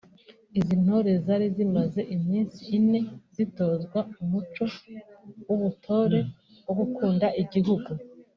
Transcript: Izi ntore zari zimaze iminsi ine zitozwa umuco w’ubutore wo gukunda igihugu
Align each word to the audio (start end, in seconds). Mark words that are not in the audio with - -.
Izi 0.59 0.75
ntore 0.83 1.11
zari 1.25 1.45
zimaze 1.55 2.01
iminsi 2.15 2.59
ine 2.77 2.99
zitozwa 3.35 3.99
umuco 4.21 4.63
w’ubutore 5.47 6.19
wo 6.65 6.73
gukunda 6.79 7.27
igihugu 7.43 7.89